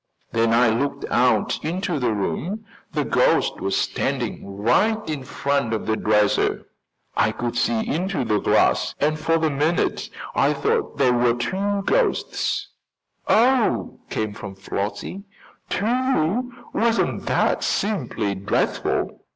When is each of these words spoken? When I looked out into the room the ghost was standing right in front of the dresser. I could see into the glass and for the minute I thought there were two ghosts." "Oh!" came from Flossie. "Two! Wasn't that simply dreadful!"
When 0.31 0.51
I 0.51 0.71
looked 0.71 1.05
out 1.11 1.63
into 1.63 1.99
the 1.99 2.11
room 2.11 2.65
the 2.91 3.05
ghost 3.05 3.59
was 3.61 3.77
standing 3.77 4.57
right 4.57 4.97
in 5.07 5.23
front 5.23 5.73
of 5.75 5.85
the 5.85 5.95
dresser. 5.95 6.65
I 7.15 7.31
could 7.31 7.55
see 7.55 7.87
into 7.87 8.25
the 8.25 8.39
glass 8.39 8.95
and 8.99 9.19
for 9.19 9.37
the 9.37 9.51
minute 9.51 10.09
I 10.33 10.53
thought 10.53 10.97
there 10.97 11.13
were 11.13 11.35
two 11.35 11.83
ghosts." 11.85 12.69
"Oh!" 13.27 13.99
came 14.09 14.33
from 14.33 14.55
Flossie. 14.55 15.21
"Two! 15.69 16.51
Wasn't 16.73 17.27
that 17.27 17.63
simply 17.63 18.33
dreadful!" 18.33 19.21